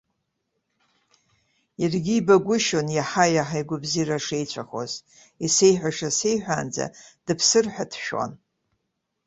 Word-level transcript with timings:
Иаргьы 1.81 2.13
ибагәышьон 2.17 2.87
иаҳа-иаҳа 2.97 3.57
игәабзиара 3.61 4.17
шеицәахоз, 4.25 4.91
исеиҳәаша 5.45 6.09
сеиҳәаанӡа 6.17 6.85
дыԥсыр 7.25 7.65
ҳәа 7.73 7.85
дшәон. 7.91 8.31